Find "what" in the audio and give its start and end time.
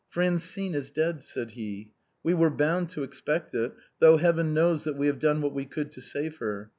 5.43-5.53